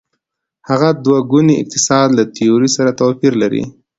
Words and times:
هغه 0.69 0.89
دوه 1.05 1.19
ګونی 1.31 1.55
اقتصاد 1.63 2.07
له 2.17 2.23
تیورۍ 2.35 2.69
سره 2.77 2.97
توپیر 2.99 3.33
لري. 3.41 3.63